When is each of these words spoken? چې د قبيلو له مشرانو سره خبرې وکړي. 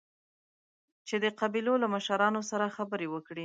چې 1.07 1.15
د 1.23 1.25
قبيلو 1.39 1.73
له 1.83 1.87
مشرانو 1.95 2.41
سره 2.51 2.73
خبرې 2.77 3.07
وکړي. 3.09 3.39